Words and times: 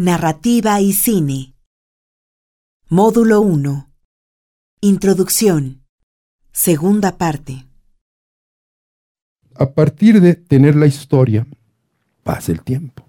Narrativa 0.00 0.80
y 0.80 0.92
cine. 0.92 1.56
Módulo 2.88 3.40
1. 3.40 3.90
Introducción. 4.80 5.82
Segunda 6.52 7.18
parte. 7.18 7.66
A 9.56 9.70
partir 9.70 10.20
de 10.20 10.36
tener 10.36 10.76
la 10.76 10.86
historia, 10.86 11.48
pasa 12.22 12.52
el 12.52 12.62
tiempo. 12.62 13.02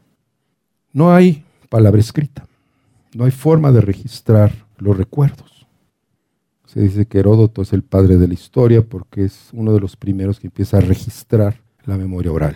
No 0.91 1.13
hay 1.13 1.45
palabra 1.69 2.01
escrita. 2.01 2.47
No 3.13 3.25
hay 3.25 3.31
forma 3.31 3.71
de 3.71 3.81
registrar 3.81 4.51
los 4.79 4.97
recuerdos. 4.97 5.67
Se 6.65 6.79
dice 6.79 7.05
que 7.05 7.19
Heródoto 7.19 7.61
es 7.61 7.71
el 7.71 7.83
padre 7.83 8.17
de 8.17 8.27
la 8.27 8.33
historia 8.33 8.81
porque 8.81 9.25
es 9.25 9.49
uno 9.53 9.73
de 9.73 9.79
los 9.79 9.95
primeros 9.95 10.39
que 10.39 10.47
empieza 10.47 10.77
a 10.77 10.81
registrar 10.81 11.61
la 11.85 11.97
memoria 11.97 12.31
oral. 12.31 12.55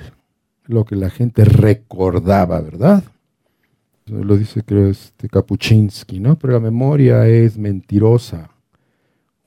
Lo 0.66 0.86
que 0.86 0.96
la 0.96 1.12
gente 1.12 1.46
recordaba, 1.46 2.60
¿verdad? 2.62 3.04
Lo 4.06 4.38
dice 4.38 4.64
creo 4.64 4.90
este 4.90 5.30
Kapuczynski, 5.30 6.20
¿no? 6.20 6.38
Pero 6.38 6.54
la 6.54 6.60
memoria 6.60 7.28
es 7.28 7.58
mentirosa. 7.58 8.50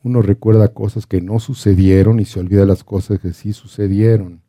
Uno 0.02 0.22
recuerda 0.22 0.68
cosas 0.68 1.06
que 1.06 1.20
no 1.20 1.40
sucedieron 1.40 2.20
y 2.20 2.24
se 2.24 2.40
olvida 2.40 2.64
las 2.64 2.84
cosas 2.84 3.20
que 3.20 3.32
sí 3.32 3.52
sucedieron. 3.52 4.40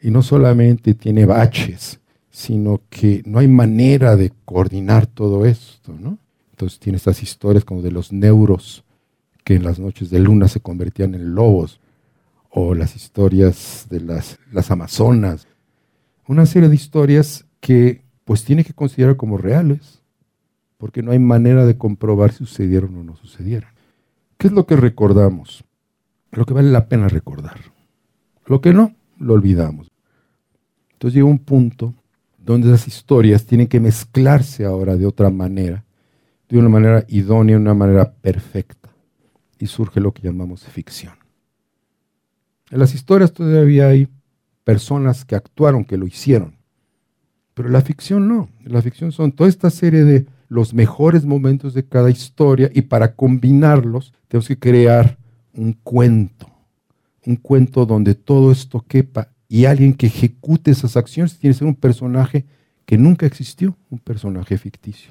Y 0.00 0.10
no 0.10 0.22
solamente 0.22 0.94
tiene 0.94 1.26
baches, 1.26 2.00
sino 2.30 2.82
que 2.88 3.22
no 3.26 3.38
hay 3.38 3.48
manera 3.48 4.16
de 4.16 4.32
coordinar 4.44 5.06
todo 5.06 5.44
esto, 5.46 5.92
¿no? 5.98 6.18
Entonces 6.50 6.78
tiene 6.80 6.96
estas 6.96 7.22
historias 7.22 7.64
como 7.64 7.82
de 7.82 7.92
los 7.92 8.12
neuros 8.12 8.84
que 9.44 9.54
en 9.54 9.64
las 9.64 9.78
noches 9.78 10.10
de 10.10 10.18
luna 10.18 10.48
se 10.48 10.60
convertían 10.60 11.14
en 11.14 11.34
lobos, 11.34 11.80
o 12.50 12.74
las 12.74 12.96
historias 12.96 13.86
de 13.88 14.00
las, 14.00 14.38
las 14.52 14.70
amazonas, 14.70 15.46
una 16.26 16.44
serie 16.44 16.68
de 16.68 16.74
historias 16.74 17.46
que 17.60 18.02
pues 18.28 18.44
tiene 18.44 18.62
que 18.62 18.74
considerar 18.74 19.16
como 19.16 19.38
reales, 19.38 20.02
porque 20.76 21.02
no 21.02 21.12
hay 21.12 21.18
manera 21.18 21.64
de 21.64 21.78
comprobar 21.78 22.30
si 22.30 22.44
sucedieron 22.44 22.94
o 22.96 23.02
no 23.02 23.16
sucedieron. 23.16 23.70
¿Qué 24.36 24.48
es 24.48 24.52
lo 24.52 24.66
que 24.66 24.76
recordamos? 24.76 25.64
Lo 26.32 26.44
que 26.44 26.52
vale 26.52 26.70
la 26.70 26.90
pena 26.90 27.08
recordar. 27.08 27.58
Lo 28.44 28.60
que 28.60 28.74
no, 28.74 28.94
lo 29.18 29.32
olvidamos. 29.32 29.90
Entonces 30.92 31.14
llega 31.14 31.26
un 31.26 31.38
punto 31.38 31.94
donde 32.36 32.68
esas 32.68 32.86
historias 32.86 33.46
tienen 33.46 33.66
que 33.66 33.80
mezclarse 33.80 34.66
ahora 34.66 34.98
de 34.98 35.06
otra 35.06 35.30
manera, 35.30 35.86
de 36.50 36.58
una 36.58 36.68
manera 36.68 37.06
idónea, 37.08 37.56
de 37.56 37.62
una 37.62 37.72
manera 37.72 38.12
perfecta. 38.12 38.90
Y 39.58 39.68
surge 39.68 40.00
lo 40.00 40.12
que 40.12 40.20
llamamos 40.20 40.64
ficción. 40.64 41.14
En 42.70 42.78
las 42.78 42.92
historias 42.94 43.32
todavía 43.32 43.88
hay 43.88 44.06
personas 44.64 45.24
que 45.24 45.34
actuaron, 45.34 45.86
que 45.86 45.96
lo 45.96 46.06
hicieron. 46.06 46.57
Pero 47.58 47.70
la 47.70 47.80
ficción 47.80 48.28
no. 48.28 48.48
La 48.62 48.80
ficción 48.80 49.10
son 49.10 49.32
toda 49.32 49.50
esta 49.50 49.68
serie 49.68 50.04
de 50.04 50.26
los 50.48 50.74
mejores 50.74 51.24
momentos 51.24 51.74
de 51.74 51.84
cada 51.84 52.08
historia 52.08 52.70
y 52.72 52.82
para 52.82 53.16
combinarlos 53.16 54.14
tenemos 54.28 54.46
que 54.46 54.56
crear 54.56 55.18
un 55.52 55.72
cuento. 55.72 56.48
Un 57.26 57.34
cuento 57.34 57.84
donde 57.84 58.14
todo 58.14 58.52
esto 58.52 58.84
quepa 58.86 59.30
y 59.48 59.64
alguien 59.64 59.92
que 59.92 60.06
ejecute 60.06 60.70
esas 60.70 60.96
acciones 60.96 61.36
tiene 61.36 61.52
que 61.52 61.58
ser 61.58 61.66
un 61.66 61.74
personaje 61.74 62.44
que 62.86 62.96
nunca 62.96 63.26
existió, 63.26 63.76
un 63.90 63.98
personaje 63.98 64.56
ficticio. 64.56 65.10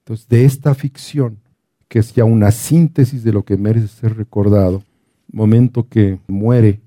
Entonces, 0.00 0.26
de 0.26 0.44
esta 0.44 0.74
ficción, 0.74 1.38
que 1.86 2.00
es 2.00 2.12
ya 2.14 2.24
una 2.24 2.50
síntesis 2.50 3.22
de 3.22 3.32
lo 3.32 3.44
que 3.44 3.56
merece 3.56 3.86
ser 3.86 4.16
recordado, 4.16 4.82
momento 5.30 5.86
que 5.88 6.18
muere 6.26 6.80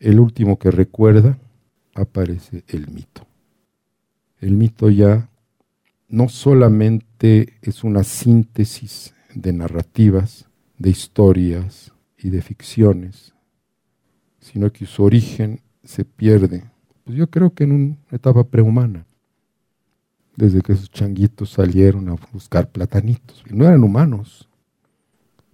el 0.00 0.20
último 0.20 0.58
que 0.58 0.70
recuerda, 0.70 1.38
aparece 1.96 2.64
el 2.68 2.88
mito. 2.88 3.26
El 4.38 4.52
mito 4.52 4.90
ya 4.90 5.28
no 6.08 6.28
solamente 6.28 7.54
es 7.62 7.82
una 7.82 8.04
síntesis 8.04 9.14
de 9.34 9.52
narrativas, 9.52 10.46
de 10.78 10.90
historias 10.90 11.92
y 12.18 12.30
de 12.30 12.42
ficciones, 12.42 13.34
sino 14.40 14.72
que 14.72 14.86
su 14.86 15.02
origen 15.02 15.60
se 15.82 16.04
pierde, 16.04 16.64
pues 17.04 17.16
yo 17.16 17.28
creo 17.28 17.54
que 17.54 17.64
en 17.64 17.72
una 17.72 17.96
etapa 18.10 18.44
prehumana, 18.44 19.06
desde 20.36 20.60
que 20.60 20.72
esos 20.72 20.90
changuitos 20.90 21.50
salieron 21.50 22.08
a 22.08 22.16
buscar 22.32 22.70
platanitos, 22.70 23.44
no 23.50 23.64
eran 23.64 23.82
humanos. 23.82 24.48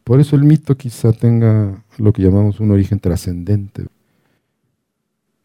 Por 0.03 0.19
eso 0.19 0.35
el 0.35 0.45
mito 0.45 0.77
quizá 0.77 1.13
tenga 1.13 1.85
lo 1.99 2.13
que 2.13 2.23
llamamos 2.23 2.59
un 2.59 2.73
origen 2.73 2.99
trascendente. 2.99 3.87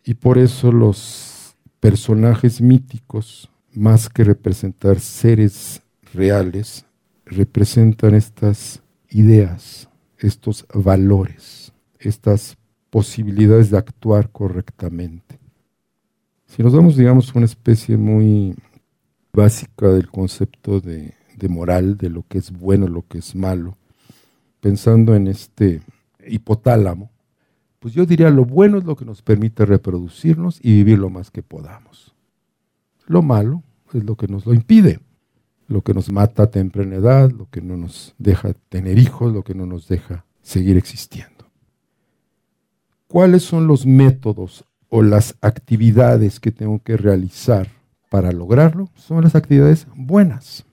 Y 0.07 0.13
por 0.13 0.37
eso 0.37 0.71
los 0.71 1.57
personajes 1.81 2.61
míticos, 2.61 3.51
más 3.73 4.07
que 4.07 4.23
representar 4.23 5.01
seres 5.01 5.81
reales, 6.13 6.85
representan 7.25 8.15
estas 8.15 8.81
ideas, 9.09 9.89
estos 10.17 10.65
valores, 10.73 11.73
estas 11.99 12.57
posibilidades 12.89 13.69
de 13.69 13.79
actuar 13.79 14.31
correctamente. 14.31 15.39
Si 16.45 16.63
nos 16.63 16.71
damos, 16.71 16.95
digamos, 16.95 17.35
una 17.35 17.45
especie 17.45 17.97
muy 17.97 18.55
básica 19.33 19.89
del 19.89 20.09
concepto 20.09 20.79
de, 20.79 21.15
de 21.35 21.49
moral, 21.49 21.97
de 21.97 22.09
lo 22.09 22.23
que 22.25 22.37
es 22.37 22.49
bueno, 22.49 22.87
lo 22.87 23.05
que 23.05 23.17
es 23.17 23.35
malo, 23.35 23.77
pensando 24.61 25.15
en 25.15 25.27
este 25.27 25.81
hipotálamo, 26.25 27.11
pues 27.79 27.93
yo 27.93 28.05
diría 28.05 28.29
lo 28.29 28.45
bueno 28.45 28.77
es 28.77 28.83
lo 28.83 28.95
que 28.95 29.05
nos 29.05 29.21
permite 29.21 29.65
reproducirnos 29.65 30.59
y 30.61 30.73
vivir 30.73 30.99
lo 30.99 31.09
más 31.09 31.31
que 31.31 31.43
podamos. 31.43 32.15
Lo 33.05 33.21
malo 33.21 33.63
es 33.93 34.03
lo 34.03 34.15
que 34.15 34.27
nos 34.27 34.45
lo 34.45 34.53
impide, 34.53 34.99
lo 35.67 35.81
que 35.81 35.93
nos 35.93 36.11
mata 36.11 36.43
a 36.43 36.51
temprana 36.51 36.95
edad, 36.95 37.31
lo 37.31 37.49
que 37.49 37.61
no 37.61 37.77
nos 37.77 38.15
deja 38.17 38.53
tener 38.69 38.97
hijos, 38.97 39.33
lo 39.33 39.43
que 39.43 39.53
no 39.53 39.65
nos 39.65 39.87
deja 39.87 40.25
seguir 40.41 40.77
existiendo. 40.77 41.45
¿Cuáles 43.07 43.43
son 43.43 43.67
los 43.67 43.85
métodos 43.85 44.65
o 44.89 45.01
las 45.01 45.35
actividades 45.41 46.39
que 46.39 46.51
tengo 46.51 46.81
que 46.83 46.97
realizar 46.97 47.69
para 48.09 48.31
lograrlo? 48.31 48.89
Son 48.95 49.23
las 49.23 49.35
actividades 49.35 49.87
buenas. 49.95 50.65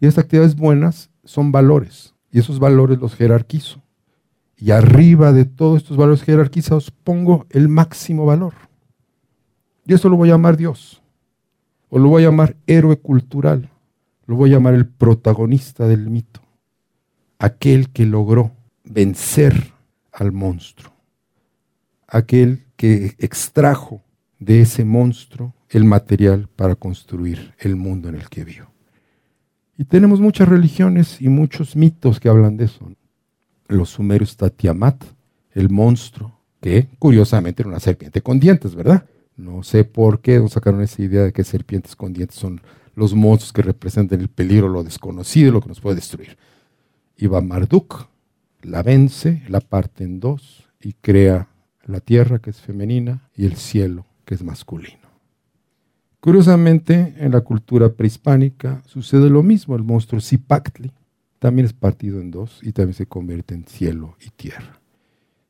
Y 0.00 0.06
esas 0.06 0.24
actividades 0.24 0.56
buenas 0.56 1.10
son 1.24 1.52
valores, 1.52 2.14
y 2.32 2.40
esos 2.40 2.58
valores 2.58 2.98
los 2.98 3.14
jerarquizo. 3.14 3.81
Y 4.62 4.70
arriba 4.70 5.32
de 5.32 5.44
todos 5.44 5.82
estos 5.82 5.96
valores 5.96 6.22
jerarquizados 6.22 6.92
pongo 6.92 7.46
el 7.50 7.68
máximo 7.68 8.26
valor. 8.26 8.54
Y 9.84 9.92
eso 9.92 10.08
lo 10.08 10.16
voy 10.16 10.28
a 10.28 10.34
llamar 10.34 10.56
Dios. 10.56 11.02
O 11.88 11.98
lo 11.98 12.08
voy 12.08 12.22
a 12.22 12.26
llamar 12.26 12.54
héroe 12.68 12.96
cultural. 12.96 13.70
Lo 14.24 14.36
voy 14.36 14.50
a 14.50 14.52
llamar 14.52 14.74
el 14.74 14.86
protagonista 14.86 15.88
del 15.88 16.08
mito. 16.08 16.42
Aquel 17.40 17.90
que 17.90 18.06
logró 18.06 18.52
vencer 18.84 19.72
al 20.12 20.30
monstruo. 20.30 20.92
Aquel 22.06 22.64
que 22.76 23.16
extrajo 23.18 24.00
de 24.38 24.60
ese 24.60 24.84
monstruo 24.84 25.54
el 25.70 25.82
material 25.84 26.48
para 26.54 26.76
construir 26.76 27.52
el 27.58 27.74
mundo 27.74 28.10
en 28.10 28.14
el 28.14 28.28
que 28.28 28.44
vivo. 28.44 28.68
Y 29.76 29.86
tenemos 29.86 30.20
muchas 30.20 30.48
religiones 30.48 31.20
y 31.20 31.28
muchos 31.28 31.74
mitos 31.74 32.20
que 32.20 32.28
hablan 32.28 32.56
de 32.56 32.66
eso 32.66 32.88
los 33.72 33.90
sumerios 33.90 34.30
está 34.30 34.50
Tiamat, 34.50 35.04
el 35.52 35.70
monstruo, 35.70 36.38
que 36.60 36.88
curiosamente 36.98 37.62
era 37.62 37.70
una 37.70 37.80
serpiente 37.80 38.22
con 38.22 38.38
dientes, 38.38 38.74
¿verdad? 38.74 39.04
No 39.36 39.62
sé 39.62 39.84
por 39.84 40.20
qué 40.20 40.38
nos 40.38 40.52
sacaron 40.52 40.82
esa 40.82 41.02
idea 41.02 41.24
de 41.24 41.32
que 41.32 41.44
serpientes 41.44 41.96
con 41.96 42.12
dientes 42.12 42.36
son 42.38 42.60
los 42.94 43.14
monstruos 43.14 43.52
que 43.52 43.62
representan 43.62 44.20
el 44.20 44.28
peligro, 44.28 44.68
lo 44.68 44.84
desconocido, 44.84 45.52
lo 45.52 45.60
que 45.60 45.68
nos 45.68 45.80
puede 45.80 45.96
destruir. 45.96 46.36
Y 47.16 47.26
va 47.26 47.40
Marduk, 47.40 48.08
la 48.62 48.82
vence, 48.82 49.42
la 49.48 49.60
parte 49.60 50.04
en 50.04 50.20
dos 50.20 50.68
y 50.80 50.94
crea 50.94 51.48
la 51.84 52.00
tierra, 52.00 52.38
que 52.38 52.50
es 52.50 52.60
femenina, 52.60 53.28
y 53.34 53.46
el 53.46 53.56
cielo, 53.56 54.06
que 54.24 54.34
es 54.34 54.42
masculino. 54.42 54.98
Curiosamente, 56.20 57.14
en 57.18 57.32
la 57.32 57.40
cultura 57.40 57.92
prehispánica 57.92 58.82
sucede 58.86 59.28
lo 59.28 59.42
mismo. 59.42 59.74
El 59.74 59.82
monstruo 59.82 60.20
Zipactli 60.20 60.92
también 61.42 61.66
es 61.66 61.72
partido 61.72 62.20
en 62.20 62.30
dos 62.30 62.60
y 62.62 62.70
también 62.70 62.94
se 62.94 63.06
convierte 63.06 63.52
en 63.52 63.66
cielo 63.66 64.16
y 64.24 64.30
tierra. 64.30 64.80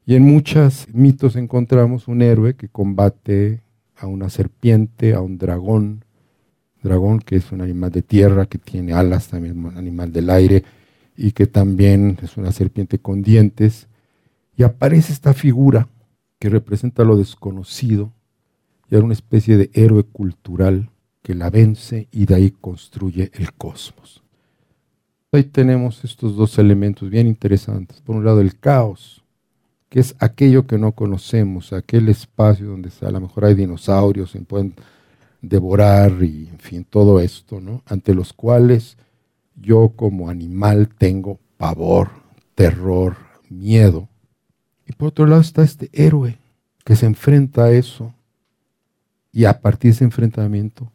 Y 0.06 0.14
en 0.14 0.22
muchos 0.22 0.86
mitos 0.90 1.36
encontramos 1.36 2.08
un 2.08 2.22
héroe 2.22 2.54
que 2.54 2.70
combate 2.70 3.60
a 3.98 4.06
una 4.06 4.30
serpiente, 4.30 5.12
a 5.12 5.20
un 5.20 5.36
dragón, 5.36 6.06
dragón 6.82 7.18
que 7.18 7.36
es 7.36 7.52
un 7.52 7.60
animal 7.60 7.90
de 7.90 8.00
tierra, 8.00 8.46
que 8.46 8.56
tiene 8.56 8.94
alas, 8.94 9.28
también 9.28 9.62
un 9.62 9.76
animal 9.76 10.10
del 10.14 10.30
aire, 10.30 10.64
y 11.14 11.32
que 11.32 11.46
también 11.46 12.16
es 12.22 12.38
una 12.38 12.52
serpiente 12.52 12.98
con 12.98 13.20
dientes. 13.20 13.86
Y 14.56 14.62
aparece 14.62 15.12
esta 15.12 15.34
figura 15.34 15.88
que 16.38 16.48
representa 16.48 17.04
lo 17.04 17.18
desconocido, 17.18 18.14
y 18.88 18.94
era 18.94 19.04
una 19.04 19.12
especie 19.12 19.58
de 19.58 19.70
héroe 19.74 20.04
cultural 20.04 20.88
que 21.20 21.34
la 21.34 21.50
vence 21.50 22.08
y 22.10 22.24
de 22.24 22.34
ahí 22.34 22.50
construye 22.50 23.30
el 23.34 23.52
cosmos. 23.52 24.22
Ahí 25.34 25.44
tenemos 25.44 26.04
estos 26.04 26.36
dos 26.36 26.58
elementos 26.58 27.08
bien 27.08 27.26
interesantes. 27.26 28.02
Por 28.02 28.16
un 28.16 28.24
lado, 28.26 28.42
el 28.42 28.58
caos, 28.58 29.24
que 29.88 29.98
es 29.98 30.14
aquello 30.18 30.66
que 30.66 30.76
no 30.76 30.92
conocemos, 30.92 31.72
aquel 31.72 32.10
espacio 32.10 32.66
donde 32.66 32.90
a 33.00 33.10
lo 33.10 33.22
mejor 33.22 33.46
hay 33.46 33.54
dinosaurios, 33.54 34.32
se 34.32 34.40
pueden 34.40 34.74
devorar 35.40 36.22
y, 36.22 36.48
en 36.48 36.58
fin, 36.58 36.84
todo 36.84 37.18
esto, 37.18 37.62
¿no? 37.62 37.82
Ante 37.86 38.12
los 38.12 38.34
cuales 38.34 38.98
yo 39.56 39.94
como 39.96 40.28
animal 40.28 40.90
tengo 40.98 41.40
pavor, 41.56 42.10
terror, 42.54 43.16
miedo. 43.48 44.10
Y 44.86 44.92
por 44.92 45.08
otro 45.08 45.26
lado 45.26 45.40
está 45.40 45.62
este 45.62 45.88
héroe 45.94 46.36
que 46.84 46.94
se 46.94 47.06
enfrenta 47.06 47.64
a 47.64 47.72
eso 47.72 48.12
y 49.32 49.46
a 49.46 49.62
partir 49.62 49.92
de 49.92 49.94
ese 49.94 50.04
enfrentamiento 50.04 50.92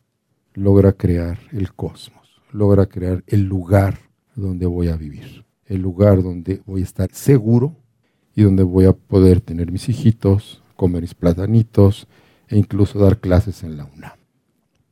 logra 0.54 0.94
crear 0.94 1.40
el 1.52 1.74
cosmos, 1.74 2.40
logra 2.52 2.86
crear 2.86 3.24
el 3.26 3.42
lugar 3.42 4.07
donde 4.42 4.66
voy 4.66 4.88
a 4.88 4.96
vivir, 4.96 5.46
el 5.66 5.82
lugar 5.82 6.24
donde 6.24 6.62
voy 6.66 6.82
a 6.82 6.86
estar 6.86 7.10
seguro 7.12 7.76
y 8.36 8.44
donde 8.44 8.64
voy 8.64 8.86
a 8.86 8.94
poder 8.94 9.42
tener 9.42 9.72
mis 9.72 9.90
hijitos, 9.90 10.62
comer 10.76 11.02
mis 11.02 11.16
platanitos 11.16 12.08
e 12.48 12.58
incluso 12.58 13.00
dar 13.00 13.20
clases 13.20 13.64
en 13.64 13.78
la 13.78 13.86
UNAM. 13.86 14.18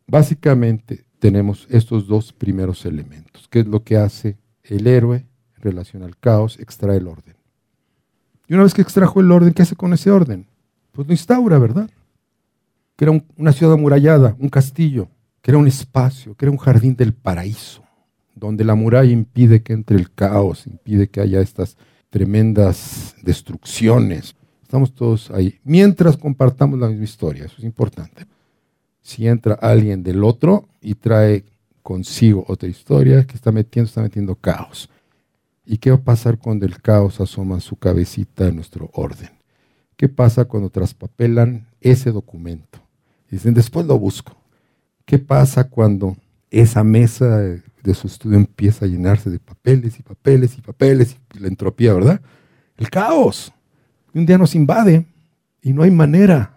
Básicamente 0.07 1.05
tenemos 1.19 1.67
estos 1.69 2.07
dos 2.07 2.33
primeros 2.33 2.85
elementos. 2.85 3.47
¿Qué 3.47 3.59
es 3.59 3.67
lo 3.67 3.83
que 3.83 3.97
hace 3.97 4.37
el 4.63 4.87
héroe 4.87 5.25
en 5.55 5.61
relación 5.61 6.03
al 6.03 6.17
caos? 6.17 6.59
Extrae 6.59 6.97
el 6.97 7.07
orden. 7.07 7.35
Y 8.47 8.53
una 8.53 8.63
vez 8.63 8.73
que 8.73 8.81
extrajo 8.81 9.19
el 9.19 9.31
orden, 9.31 9.53
¿qué 9.53 9.61
hace 9.61 9.75
con 9.75 9.93
ese 9.93 10.11
orden? 10.11 10.47
Pues 10.91 11.07
lo 11.07 11.13
instaura, 11.13 11.57
¿verdad? 11.57 11.89
Que 12.95 13.05
era 13.05 13.23
una 13.37 13.51
ciudad 13.51 13.73
amurallada, 13.73 14.35
un 14.39 14.49
castillo, 14.49 15.07
que 15.41 15.51
era 15.51 15.57
un 15.57 15.67
espacio, 15.67 16.35
que 16.35 16.45
era 16.45 16.51
un 16.51 16.57
jardín 16.57 16.95
del 16.95 17.13
paraíso, 17.13 17.83
donde 18.35 18.63
la 18.63 18.75
muralla 18.75 19.11
impide 19.11 19.63
que 19.63 19.73
entre 19.73 19.97
el 19.97 20.11
caos, 20.11 20.67
impide 20.67 21.07
que 21.07 21.21
haya 21.21 21.41
estas 21.41 21.77
tremendas 22.09 23.15
destrucciones. 23.23 24.35
Estamos 24.61 24.93
todos 24.93 25.31
ahí, 25.31 25.59
mientras 25.63 26.17
compartamos 26.17 26.79
la 26.79 26.89
misma 26.89 27.03
historia, 27.05 27.45
eso 27.45 27.55
es 27.57 27.63
importante 27.63 28.25
si 29.05 29.27
entra 29.27 29.53
alguien 29.53 30.01
del 30.01 30.23
otro 30.23 30.67
y 30.81 30.95
trae 30.95 31.45
consigo 31.83 32.43
otra 32.47 32.67
historia 32.67 33.27
que 33.27 33.35
está 33.35 33.51
metiendo, 33.51 33.87
está 33.87 34.01
metiendo 34.01 34.33
caos. 34.33 34.89
¿Y 35.63 35.77
qué 35.77 35.91
va 35.91 35.97
a 35.97 36.03
pasar 36.03 36.39
cuando 36.39 36.65
el 36.65 36.81
caos 36.81 37.21
asoma 37.21 37.59
su 37.59 37.75
cabecita 37.75 38.47
en 38.47 38.55
nuestro 38.55 38.89
orden? 38.93 39.29
¿Qué 39.95 40.09
pasa 40.09 40.45
cuando 40.45 40.71
traspapelan 40.71 41.67
ese 41.81 42.11
documento? 42.11 42.79
Dicen, 43.29 43.53
después 43.53 43.85
lo 43.85 43.99
busco. 43.99 44.35
¿Qué 45.05 45.19
pasa 45.19 45.69
cuando 45.69 46.17
esa 46.59 46.83
mesa 46.83 47.37
de 47.37 47.93
su 47.93 48.07
estudio 48.07 48.37
empieza 48.37 48.85
a 48.85 48.87
llenarse 48.87 49.29
de 49.29 49.39
papeles 49.39 49.99
y 49.99 50.03
papeles 50.03 50.57
y 50.57 50.61
papeles 50.61 51.17
y 51.33 51.39
la 51.39 51.47
entropía, 51.47 51.93
¿verdad? 51.93 52.21
El 52.77 52.89
caos. 52.89 53.51
Un 54.13 54.25
día 54.25 54.37
nos 54.37 54.55
invade 54.55 55.05
y 55.61 55.73
no 55.73 55.83
hay 55.83 55.91
manera 55.91 56.55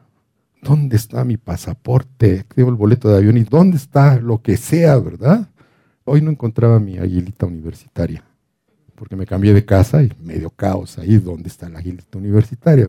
¿Dónde 0.62 0.96
está 0.96 1.24
mi 1.24 1.36
pasaporte? 1.36 2.44
Tengo 2.54 2.70
el 2.70 2.76
boleto 2.76 3.08
de 3.08 3.18
avión 3.18 3.36
y 3.36 3.44
¿dónde 3.44 3.76
está 3.76 4.20
lo 4.20 4.42
que 4.42 4.56
sea, 4.56 4.98
verdad? 4.98 5.48
Hoy 6.04 6.20
no 6.20 6.30
encontraba 6.30 6.80
mi 6.80 6.98
aguilita 6.98 7.46
universitaria, 7.46 8.24
porque 8.94 9.14
me 9.14 9.26
cambié 9.26 9.54
de 9.54 9.64
casa 9.64 10.02
y 10.02 10.10
medio 10.20 10.50
caos 10.50 10.98
ahí, 10.98 11.18
¿dónde 11.18 11.48
está 11.48 11.68
la 11.68 11.78
aguilita 11.78 12.18
universitaria? 12.18 12.88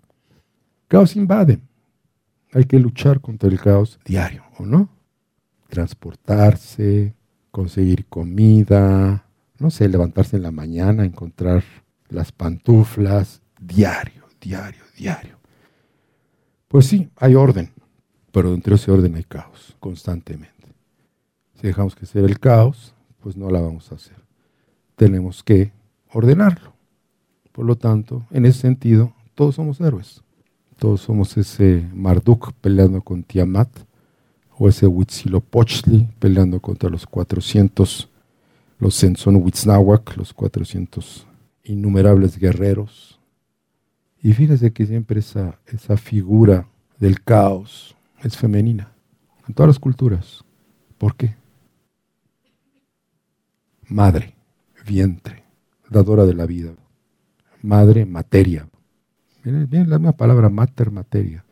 Caos 0.87 1.15
invade. 1.15 1.59
Hay 2.53 2.65
que 2.65 2.79
luchar 2.79 3.21
contra 3.21 3.49
el 3.49 3.59
caos 3.59 3.99
diario, 4.03 4.43
¿o 4.57 4.65
no? 4.65 4.89
Transportarse, 5.69 7.15
conseguir 7.51 8.05
comida, 8.05 9.25
no 9.57 9.69
sé, 9.69 9.87
levantarse 9.87 10.35
en 10.35 10.43
la 10.43 10.51
mañana, 10.51 11.05
encontrar 11.05 11.63
las 12.09 12.31
pantuflas, 12.31 13.41
diario, 13.59 14.25
diario, 14.41 14.83
diario. 14.97 15.37
Pues 16.67 16.85
sí, 16.85 17.09
hay 17.15 17.35
orden, 17.35 17.71
pero 18.31 18.51
dentro 18.51 18.71
de 18.71 18.75
ese 18.75 18.91
orden 18.91 19.15
hay 19.15 19.23
caos 19.23 19.75
constantemente. 19.79 20.67
Si 21.55 21.67
dejamos 21.67 21.95
que 21.95 22.05
sea 22.05 22.21
el 22.21 22.39
caos, 22.39 22.93
pues 23.19 23.35
no 23.35 23.49
la 23.49 23.59
vamos 23.59 23.91
a 23.91 23.95
hacer. 23.95 24.17
Tenemos 24.95 25.43
que 25.43 25.71
ordenarlo. 26.13 26.73
Por 27.51 27.65
lo 27.65 27.75
tanto, 27.75 28.25
en 28.31 28.45
ese 28.45 28.59
sentido, 28.59 29.13
todos 29.35 29.55
somos 29.55 29.81
héroes. 29.81 30.23
Todos 30.77 31.01
somos 31.01 31.35
ese 31.37 31.85
Marduk 31.93 32.53
peleando 32.61 33.01
con 33.01 33.23
Tiamat, 33.23 33.69
o 34.59 34.67
ese 34.67 34.85
Huitzilopochtli 34.85 36.09
peleando 36.19 36.59
contra 36.59 36.89
los 36.89 37.05
400, 37.05 38.09
los 38.77 38.93
Senzon 38.93 39.41
los 40.17 40.33
400 40.33 41.25
innumerables 41.63 42.37
guerreros 42.37 43.19
y 44.21 44.33
fíjese 44.33 44.73
que 44.73 44.85
siempre 44.85 45.21
esa, 45.21 45.59
esa 45.65 45.95
figura 45.95 46.67
del 46.99 47.23
caos 47.23 47.95
es 48.21 48.35
femenina, 48.37 48.91
en 49.47 49.53
todas 49.53 49.69
las 49.69 49.79
culturas. 49.79 50.43
¿Por 50.97 51.15
qué? 51.15 51.35
Madre, 53.87 54.35
vientre, 54.85 55.43
dadora 55.89 56.25
de 56.25 56.33
la 56.33 56.45
vida. 56.45 56.73
Madre, 57.61 58.05
materia. 58.05 58.67
Miren, 59.43 59.89
la 59.89 59.97
misma 59.97 60.11
palabra, 60.11 60.49
mater, 60.49 60.91
materia. 60.91 61.45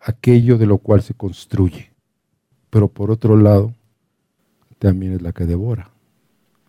Aquello 0.00 0.58
de 0.58 0.66
lo 0.66 0.78
cual 0.78 1.02
se 1.02 1.14
construye. 1.14 1.89
Pero 2.70 2.88
por 2.88 3.10
otro 3.10 3.36
lado, 3.36 3.74
también 4.78 5.12
es 5.12 5.22
la 5.22 5.32
que 5.32 5.44
devora, 5.44 5.90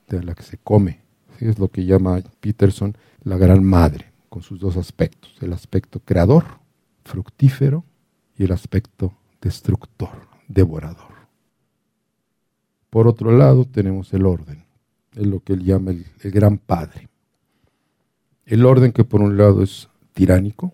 de 0.07 0.23
la 0.23 0.35
que 0.35 0.43
se 0.43 0.57
come. 0.57 1.01
Es 1.39 1.57
lo 1.57 1.69
que 1.69 1.85
llama 1.85 2.21
Peterson 2.39 2.95
la 3.23 3.37
gran 3.37 3.63
madre 3.63 4.11
con 4.29 4.43
sus 4.43 4.59
dos 4.59 4.77
aspectos, 4.77 5.35
el 5.41 5.53
aspecto 5.53 5.99
creador, 5.99 6.45
fructífero, 7.03 7.83
y 8.37 8.45
el 8.45 8.51
aspecto 8.53 9.13
destructor, 9.39 10.27
devorador. 10.47 11.11
Por 12.89 13.07
otro 13.07 13.31
lado 13.31 13.65
tenemos 13.65 14.13
el 14.13 14.25
orden, 14.25 14.65
es 15.13 15.27
lo 15.27 15.41
que 15.41 15.53
él 15.53 15.63
llama 15.63 15.91
el 15.91 16.31
gran 16.31 16.57
padre. 16.57 17.07
El 18.45 18.65
orden 18.65 18.91
que 18.91 19.03
por 19.03 19.21
un 19.21 19.37
lado 19.37 19.61
es 19.61 19.89
tiránico, 20.13 20.73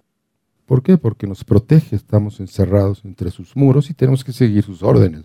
¿por 0.68 0.84
qué? 0.84 1.00
Porque 1.00 1.26
nos 1.26 1.44
protege, 1.44 1.96
estamos 1.96 2.40
encerrados 2.40 3.04
entre 3.04 3.32
sus 3.32 3.56
muros 3.56 3.90
y 3.90 3.96
tenemos 3.96 4.24
que 4.24 4.34
seguir 4.34 4.64
sus 4.64 4.84
órdenes. 4.84 5.24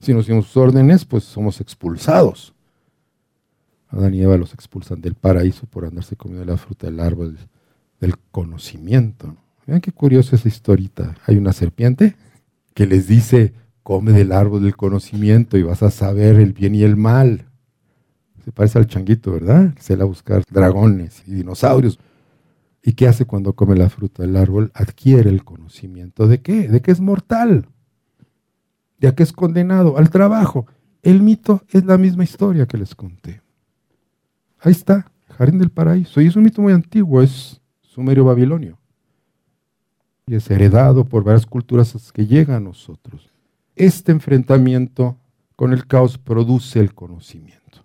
Si 0.00 0.12
no 0.12 0.22
seguimos 0.22 0.46
sus 0.46 0.56
órdenes, 0.56 1.04
pues 1.04 1.22
somos 1.22 1.60
expulsados. 1.60 2.54
Adán 3.88 4.14
y 4.14 4.22
Eva 4.22 4.36
los 4.36 4.54
expulsan 4.54 5.00
del 5.00 5.14
paraíso 5.14 5.66
por 5.66 5.84
andarse 5.84 6.16
comiendo 6.16 6.44
la 6.44 6.56
fruta 6.56 6.86
del 6.86 7.00
árbol 7.00 7.38
del 8.00 8.16
conocimiento. 8.30 9.36
Vean 9.66 9.80
qué 9.80 9.92
curiosa 9.92 10.36
esa 10.36 10.48
historita. 10.48 11.16
Hay 11.26 11.36
una 11.36 11.52
serpiente 11.52 12.16
que 12.72 12.86
les 12.86 13.06
dice, 13.06 13.52
come 13.82 14.12
del 14.12 14.32
árbol 14.32 14.62
del 14.62 14.76
conocimiento 14.76 15.58
y 15.58 15.62
vas 15.62 15.82
a 15.82 15.90
saber 15.90 16.36
el 16.36 16.52
bien 16.52 16.74
y 16.74 16.82
el 16.82 16.96
mal. 16.96 17.46
Se 18.44 18.52
parece 18.52 18.78
al 18.78 18.86
changuito, 18.86 19.32
¿verdad? 19.32 19.74
Se 19.78 19.94
va 19.96 20.04
a 20.04 20.06
buscar 20.06 20.42
dragones 20.50 21.22
y 21.26 21.32
dinosaurios. 21.32 21.98
¿Y 22.82 22.94
qué 22.94 23.08
hace 23.08 23.26
cuando 23.26 23.54
come 23.54 23.76
la 23.76 23.90
fruta 23.90 24.22
del 24.22 24.36
árbol? 24.36 24.70
Adquiere 24.74 25.30
el 25.30 25.44
conocimiento. 25.44 26.26
¿De 26.26 26.40
qué? 26.40 26.68
De 26.68 26.80
que 26.80 26.90
es 26.90 27.00
mortal. 27.00 27.68
De 28.98 29.14
que 29.14 29.22
es 29.22 29.32
condenado 29.32 29.98
al 29.98 30.10
trabajo. 30.10 30.66
El 31.02 31.22
mito 31.22 31.62
es 31.68 31.84
la 31.84 31.98
misma 31.98 32.24
historia 32.24 32.66
que 32.66 32.78
les 32.78 32.94
conté. 32.94 33.42
Ahí 34.58 34.72
está, 34.72 35.10
Jardín 35.28 35.58
del 35.58 35.70
Paraíso. 35.70 36.20
Y 36.20 36.26
es 36.26 36.36
un 36.36 36.42
mito 36.42 36.60
muy 36.60 36.72
antiguo, 36.72 37.22
es 37.22 37.60
sumerio 37.80 38.24
babilonio. 38.24 38.78
Y 40.26 40.34
es 40.34 40.50
heredado 40.50 41.04
por 41.04 41.24
varias 41.24 41.46
culturas 41.46 42.12
que 42.12 42.26
llegan 42.26 42.56
a 42.56 42.60
nosotros. 42.60 43.30
Este 43.74 44.12
enfrentamiento 44.12 45.18
con 45.56 45.72
el 45.72 45.86
caos 45.86 46.18
produce 46.18 46.80
el 46.80 46.94
conocimiento, 46.94 47.84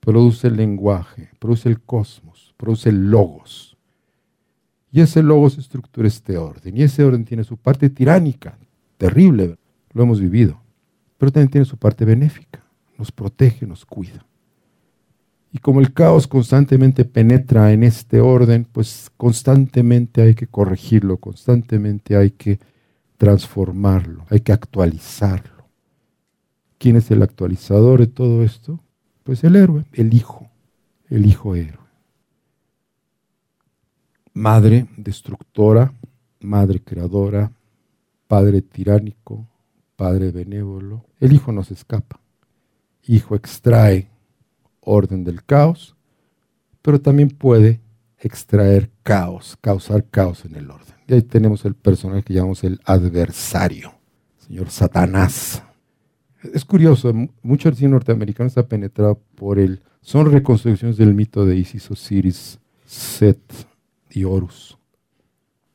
produce 0.00 0.48
el 0.48 0.56
lenguaje, 0.56 1.30
produce 1.38 1.68
el 1.68 1.80
cosmos, 1.80 2.54
produce 2.56 2.90
el 2.90 3.10
logos. 3.10 3.77
Y 4.90 5.00
ese 5.00 5.22
logos 5.22 5.58
estructura 5.58 6.08
este 6.08 6.38
orden. 6.38 6.76
Y 6.76 6.82
ese 6.82 7.04
orden 7.04 7.24
tiene 7.24 7.44
su 7.44 7.56
parte 7.56 7.90
tiránica, 7.90 8.58
terrible, 8.96 9.58
lo 9.92 10.02
hemos 10.02 10.20
vivido, 10.20 10.60
pero 11.16 11.32
también 11.32 11.50
tiene 11.50 11.64
su 11.64 11.76
parte 11.76 12.04
benéfica, 12.04 12.62
nos 12.96 13.12
protege, 13.12 13.66
nos 13.66 13.84
cuida. 13.84 14.24
Y 15.52 15.58
como 15.58 15.80
el 15.80 15.92
caos 15.92 16.26
constantemente 16.26 17.04
penetra 17.04 17.72
en 17.72 17.82
este 17.82 18.20
orden, 18.20 18.66
pues 18.70 19.10
constantemente 19.16 20.20
hay 20.22 20.34
que 20.34 20.46
corregirlo, 20.46 21.16
constantemente 21.16 22.16
hay 22.16 22.30
que 22.30 22.58
transformarlo, 23.16 24.26
hay 24.28 24.40
que 24.40 24.52
actualizarlo. 24.52 25.66
¿Quién 26.78 26.96
es 26.96 27.10
el 27.10 27.22
actualizador 27.22 28.00
de 28.00 28.06
todo 28.06 28.44
esto? 28.44 28.80
Pues 29.24 29.42
el 29.42 29.56
héroe, 29.56 29.84
el 29.92 30.14
hijo, 30.14 30.50
el 31.08 31.26
hijo 31.26 31.56
héroe. 31.56 31.87
Madre 34.38 34.86
destructora, 34.96 35.92
madre 36.38 36.80
creadora, 36.80 37.50
padre 38.28 38.62
tiránico, 38.62 39.48
padre 39.96 40.30
benévolo. 40.30 41.04
El 41.18 41.32
hijo 41.32 41.50
no 41.50 41.64
se 41.64 41.74
escapa. 41.74 42.20
Hijo 43.04 43.34
extrae 43.34 44.08
orden 44.78 45.24
del 45.24 45.44
caos, 45.44 45.96
pero 46.82 47.00
también 47.00 47.30
puede 47.30 47.80
extraer 48.20 48.92
caos, 49.02 49.58
causar 49.60 50.04
caos 50.08 50.44
en 50.44 50.54
el 50.54 50.70
orden. 50.70 50.94
Y 51.08 51.14
ahí 51.14 51.22
tenemos 51.22 51.64
el 51.64 51.74
personaje 51.74 52.22
que 52.22 52.34
llamamos 52.34 52.62
el 52.62 52.78
adversario. 52.84 53.92
señor 54.46 54.70
Satanás. 54.70 55.64
Es 56.54 56.64
curioso, 56.64 57.12
mucho 57.42 57.74
cine 57.74 57.90
norteamericano 57.90 58.46
está 58.46 58.68
penetrado 58.68 59.20
por 59.34 59.58
el... 59.58 59.82
Son 60.00 60.30
reconstrucciones 60.30 60.96
del 60.96 61.12
mito 61.12 61.44
de 61.44 61.56
Isis, 61.56 61.90
Osiris, 61.90 62.60
Set 62.84 63.42
y 64.10 64.24
Horus. 64.24 64.78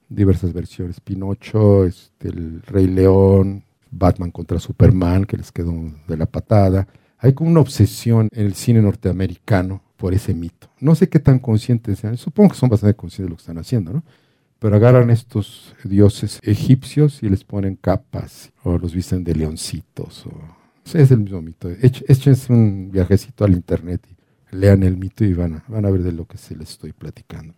Diversas 0.10 0.54
versiones. 0.54 1.00
Pinocho, 1.00 1.86
este, 1.86 2.30
el 2.30 2.62
Rey 2.64 2.88
León, 2.88 3.64
Batman 3.92 4.32
contra 4.32 4.60
Superman, 4.60 5.26
que 5.26 5.38
les 5.38 5.52
quedó 5.52 5.74
de 6.08 6.18
la 6.18 6.26
patada. 6.26 6.88
Hay 7.18 7.34
como 7.34 7.50
una 7.50 7.62
obsesión 7.62 8.28
en 8.32 8.46
el 8.46 8.54
cine 8.54 8.82
norteamericano 8.82 9.82
por 9.98 10.14
ese 10.14 10.34
mito. 10.34 10.70
No 10.80 10.96
sé 10.96 11.08
qué 11.08 11.20
tan 11.20 11.40
conscientes 11.40 12.00
sean, 12.00 12.18
supongo 12.18 12.50
que 12.50 12.58
son 12.58 12.70
bastante 12.70 12.96
conscientes 12.96 13.28
de 13.28 13.30
lo 13.30 13.36
que 13.38 13.42
están 13.42 13.58
haciendo, 13.58 13.94
¿no? 13.94 14.04
Pero 14.60 14.76
agarran 14.76 15.10
estos 15.10 15.76
dioses 15.84 16.40
egipcios 16.42 17.22
y 17.24 17.30
les 17.30 17.44
ponen 17.44 17.76
capas 17.76 18.52
o 18.64 18.78
los 18.78 18.94
visten 18.94 19.24
de 19.24 19.36
leoncitos. 19.36 20.26
O... 20.26 20.32
es 20.98 21.12
el 21.12 21.20
mismo 21.20 21.42
mito. 21.42 21.70
Échense 21.70 22.52
un 22.52 22.92
viajecito 22.92 23.46
al 23.46 23.54
internet 23.54 24.06
y 24.10 24.56
lean 24.56 24.84
el 24.84 24.98
mito 24.98 25.24
y 25.24 25.34
van 25.34 25.56
a, 25.56 25.64
van 25.68 25.86
a 25.86 25.90
ver 25.90 26.04
de 26.04 26.12
lo 26.12 26.26
que 26.26 26.38
se 26.38 26.56
les 26.56 26.72
estoy 26.72 26.94
platicando. 26.94 27.54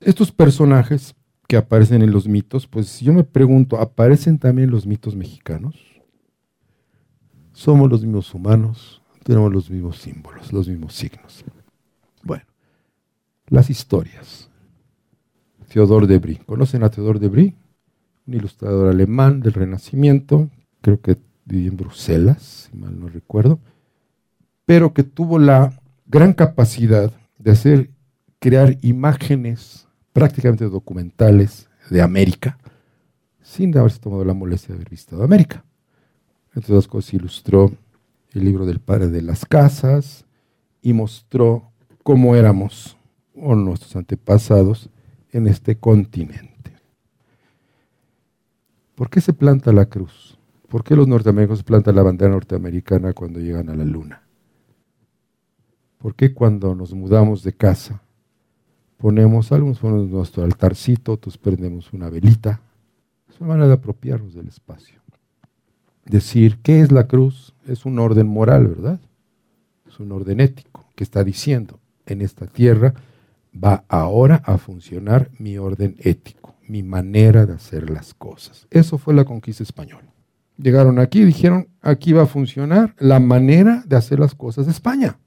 Estos 0.00 0.30
personajes 0.30 1.14
que 1.48 1.56
aparecen 1.56 2.02
en 2.02 2.10
los 2.10 2.28
mitos, 2.28 2.66
pues 2.66 3.00
yo 3.00 3.12
me 3.12 3.24
pregunto, 3.24 3.78
¿aparecen 3.80 4.38
también 4.38 4.70
los 4.70 4.86
mitos 4.86 5.14
mexicanos? 5.16 5.76
Somos 7.52 7.90
los 7.90 8.02
mismos 8.02 8.34
humanos, 8.34 9.00
tenemos 9.22 9.52
los 9.52 9.70
mismos 9.70 9.98
símbolos, 9.98 10.52
los 10.52 10.68
mismos 10.68 10.94
signos. 10.94 11.44
Bueno, 12.22 12.44
las 13.46 13.70
historias. 13.70 14.50
Theodor 15.72 16.06
de 16.06 16.18
Brie. 16.18 16.40
¿Conocen 16.44 16.82
a 16.82 16.90
Theodor 16.90 17.18
de 17.18 17.28
Brie? 17.28 17.54
Un 18.26 18.34
ilustrador 18.34 18.88
alemán 18.88 19.40
del 19.40 19.52
Renacimiento, 19.52 20.50
creo 20.80 21.00
que 21.00 21.16
vivía 21.44 21.68
en 21.68 21.76
Bruselas, 21.76 22.68
si 22.70 22.76
mal 22.76 22.98
no 22.98 23.08
recuerdo, 23.08 23.60
pero 24.64 24.92
que 24.92 25.04
tuvo 25.04 25.38
la 25.38 25.80
gran 26.06 26.32
capacidad 26.32 27.12
de 27.38 27.50
hacer, 27.50 27.90
crear 28.40 28.76
imágenes 28.82 29.85
prácticamente 30.16 30.64
documentales 30.64 31.68
de 31.90 32.00
América, 32.00 32.56
sin 33.42 33.76
haberse 33.76 33.98
tomado 33.98 34.24
la 34.24 34.32
molestia 34.32 34.68
de 34.68 34.76
haber 34.76 34.88
visitado 34.88 35.22
América. 35.22 35.62
Entre 36.54 36.72
otras 36.72 36.88
cosas, 36.88 37.12
ilustró 37.12 37.70
el 38.32 38.42
libro 38.42 38.64
del 38.64 38.80
padre 38.80 39.08
de 39.08 39.20
las 39.20 39.44
casas 39.44 40.24
y 40.80 40.94
mostró 40.94 41.70
cómo 42.02 42.34
éramos, 42.34 42.96
o 43.34 43.54
nuestros 43.54 43.94
antepasados, 43.94 44.88
en 45.32 45.48
este 45.48 45.76
continente. 45.76 46.72
¿Por 48.94 49.10
qué 49.10 49.20
se 49.20 49.34
planta 49.34 49.70
la 49.70 49.84
cruz? 49.84 50.38
¿Por 50.66 50.82
qué 50.82 50.96
los 50.96 51.06
norteamericanos 51.06 51.62
plantan 51.62 51.94
la 51.94 52.02
bandera 52.02 52.30
norteamericana 52.30 53.12
cuando 53.12 53.38
llegan 53.38 53.68
a 53.68 53.76
la 53.76 53.84
luna? 53.84 54.22
¿Por 55.98 56.14
qué 56.14 56.32
cuando 56.32 56.74
nos 56.74 56.94
mudamos 56.94 57.42
de 57.42 57.52
casa 57.52 58.00
ponemos, 58.96 59.52
algunos 59.52 59.78
ponemos 59.78 60.08
nuestro 60.08 60.44
altarcito, 60.44 61.12
otros 61.12 61.38
prendemos 61.38 61.92
una 61.92 62.08
velita. 62.08 62.60
Es 63.28 63.40
una 63.40 63.50
manera 63.50 63.68
de 63.68 63.74
apropiarnos 63.74 64.34
del 64.34 64.48
espacio. 64.48 65.00
Decir, 66.04 66.58
¿qué 66.62 66.80
es 66.80 66.92
la 66.92 67.06
cruz? 67.06 67.54
Es 67.66 67.84
un 67.84 67.98
orden 67.98 68.26
moral, 68.26 68.68
¿verdad? 68.68 69.00
Es 69.88 69.98
un 69.98 70.12
orden 70.12 70.40
ético 70.40 70.86
que 70.94 71.04
está 71.04 71.24
diciendo, 71.24 71.80
en 72.06 72.22
esta 72.22 72.46
tierra 72.46 72.94
va 73.52 73.84
ahora 73.88 74.42
a 74.44 74.58
funcionar 74.58 75.30
mi 75.38 75.58
orden 75.58 75.96
ético, 75.98 76.54
mi 76.68 76.82
manera 76.82 77.46
de 77.46 77.54
hacer 77.54 77.90
las 77.90 78.14
cosas. 78.14 78.66
Eso 78.70 78.98
fue 78.98 79.14
la 79.14 79.24
conquista 79.24 79.62
española. 79.62 80.12
Llegaron 80.58 80.98
aquí 80.98 81.20
y 81.20 81.24
dijeron, 81.24 81.68
aquí 81.82 82.12
va 82.12 82.22
a 82.22 82.26
funcionar 82.26 82.94
la 82.98 83.18
manera 83.18 83.82
de 83.86 83.96
hacer 83.96 84.20
las 84.20 84.34
cosas 84.34 84.66
de 84.66 84.72
España 84.72 85.18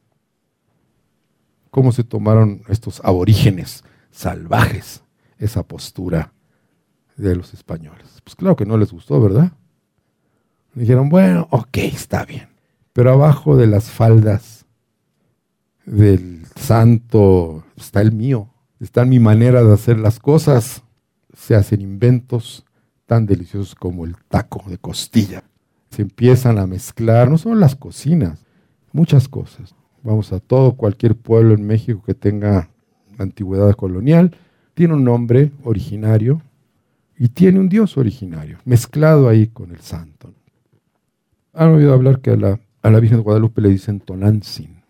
cómo 1.70 1.92
se 1.92 2.04
tomaron 2.04 2.64
estos 2.68 3.02
aborígenes 3.04 3.84
salvajes 4.12 5.04
esa 5.38 5.64
postura 5.64 6.34
de 7.16 7.36
los 7.36 7.54
españoles. 7.54 8.22
Pues 8.24 8.36
claro 8.36 8.56
que 8.56 8.66
no 8.66 8.78
les 8.78 8.92
gustó, 8.92 9.20
¿verdad? 9.22 9.54
Dijeron, 10.74 11.10
bueno, 11.10 11.48
ok, 11.52 11.78
está 11.78 12.26
bien. 12.26 12.50
Pero 12.94 13.14
abajo 13.14 13.56
de 13.56 13.68
las 13.68 13.90
faldas 13.90 14.66
del 15.86 16.46
santo 16.56 17.64
está 17.76 18.02
el 18.02 18.12
mío, 18.12 18.50
está 18.80 19.06
mi 19.06 19.20
manera 19.20 19.64
de 19.64 19.74
hacer 19.74 20.00
las 20.00 20.20
cosas. 20.20 20.84
Se 21.34 21.56
hacen 21.56 21.82
inventos 21.82 22.66
tan 23.06 23.26
deliciosos 23.26 23.76
como 23.76 24.06
el 24.06 24.16
taco 24.28 24.64
de 24.70 24.78
costilla. 24.78 25.44
Se 25.90 26.02
empiezan 26.02 26.60
a 26.60 26.68
mezclar, 26.68 27.30
no 27.30 27.38
solo 27.38 27.56
las 27.56 27.76
cocinas, 27.76 28.46
muchas 28.92 29.28
cosas. 29.28 29.74
Vamos 30.04 30.32
a 30.32 30.40
todo, 30.40 30.74
cualquier 30.74 31.16
pueblo 31.16 31.54
en 31.54 31.66
México 31.66 32.02
que 32.06 32.14
tenga 32.14 32.70
antigüedad 33.18 33.74
colonial, 33.74 34.36
tiene 34.74 34.94
un 34.94 35.04
nombre 35.04 35.52
originario 35.64 36.42
y 37.18 37.30
tiene 37.30 37.60
un 37.60 37.68
dios 37.68 37.98
originario, 37.98 38.60
mezclado 38.64 39.28
ahí 39.28 39.48
con 39.48 39.72
el 39.72 39.82
santo. 39.82 40.34
Han 41.54 41.70
oído 41.70 41.94
hablar 41.94 42.22
que 42.22 42.32
a 42.32 42.38
la, 42.38 43.00
Virgen 43.00 43.18
de 43.18 43.24
Guadalupe 43.24 43.62
le 43.62 43.70
dicen 43.70 44.00
Tonantzin. 44.00 44.82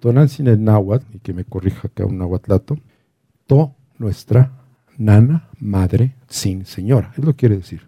Tonantzin 0.00 0.48
es 0.48 0.58
náhuatl, 0.58 1.14
y 1.14 1.18
que 1.20 1.32
me 1.32 1.44
corrija 1.44 1.86
acá 1.86 2.04
un 2.04 2.18
náhuatlato. 2.18 2.76
To, 3.46 3.74
nuestra, 3.98 4.50
nana, 4.98 5.48
madre, 5.60 6.16
sin, 6.26 6.66
señora. 6.66 7.12
Es 7.16 7.24
lo 7.24 7.32
que 7.32 7.36
quiere 7.36 7.58
decir. 7.58 7.82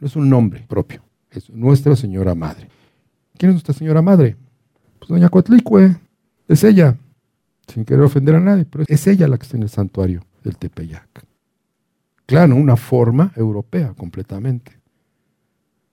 No 0.00 0.06
es 0.06 0.16
un 0.16 0.28
nombre 0.28 0.64
propio, 0.66 1.02
es 1.30 1.50
nuestra 1.50 1.94
señora 1.94 2.34
madre. 2.34 2.68
¿Quién 3.36 3.50
es 3.50 3.54
nuestra 3.54 3.74
señora 3.74 4.02
madre? 4.02 4.36
Pues 4.98 5.08
doña 5.08 5.28
Coatlicue, 5.28 5.96
es 6.48 6.64
ella, 6.64 6.96
sin 7.66 7.84
querer 7.84 8.04
ofender 8.04 8.34
a 8.34 8.40
nadie, 8.40 8.64
pero 8.64 8.84
es 8.86 9.06
ella 9.06 9.28
la 9.28 9.38
que 9.38 9.44
está 9.44 9.56
en 9.56 9.62
el 9.64 9.68
santuario 9.68 10.24
del 10.42 10.56
Tepeyac. 10.56 11.24
Claro, 12.26 12.56
una 12.56 12.76
forma 12.76 13.32
europea 13.36 13.94
completamente. 13.96 14.78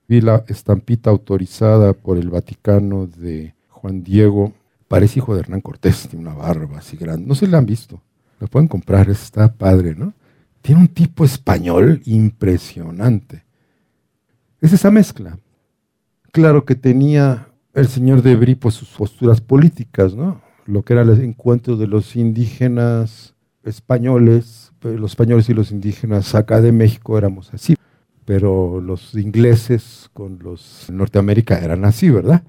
Vi 0.08 0.20
la 0.20 0.44
estampita 0.48 1.10
autorizada 1.10 1.92
por 1.92 2.18
el 2.18 2.30
Vaticano 2.30 3.06
de 3.06 3.54
Juan 3.68 4.02
Diego, 4.02 4.52
parece 4.88 5.18
hijo 5.18 5.34
de 5.34 5.40
Hernán 5.40 5.60
Cortés, 5.60 6.08
tiene 6.08 6.26
una 6.26 6.34
barba 6.34 6.78
así 6.78 6.96
grande, 6.96 7.26
no 7.26 7.34
se 7.34 7.46
la 7.46 7.58
han 7.58 7.66
visto, 7.66 8.00
la 8.38 8.46
pueden 8.46 8.68
comprar, 8.68 9.10
está 9.10 9.52
padre, 9.52 9.94
¿no? 9.94 10.12
Tiene 10.62 10.82
un 10.82 10.88
tipo 10.88 11.24
español 11.24 12.02
impresionante. 12.04 13.44
Es 14.60 14.72
esa 14.72 14.90
mezcla. 14.90 15.38
Claro 16.32 16.64
que 16.64 16.74
tenía 16.74 17.48
el 17.76 17.88
señor 17.88 18.22
de 18.22 18.36
Brie, 18.36 18.56
pues 18.56 18.74
sus 18.74 18.88
posturas 18.88 19.42
políticas, 19.42 20.14
¿no? 20.14 20.40
Lo 20.64 20.82
que 20.82 20.94
era 20.94 21.02
el 21.02 21.20
encuentro 21.22 21.76
de 21.76 21.86
los 21.86 22.16
indígenas 22.16 23.34
españoles, 23.64 24.72
los 24.80 25.10
españoles 25.10 25.50
y 25.50 25.54
los 25.54 25.70
indígenas 25.70 26.34
acá 26.34 26.62
de 26.62 26.72
México 26.72 27.18
éramos 27.18 27.52
así, 27.52 27.76
pero 28.24 28.80
los 28.80 29.14
ingleses 29.14 30.08
con 30.14 30.38
los 30.42 30.88
Norteamérica 30.90 31.58
eran 31.58 31.84
así, 31.84 32.08
¿verdad? 32.08 32.42